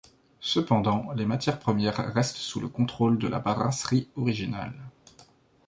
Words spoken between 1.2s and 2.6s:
matières premières restent sous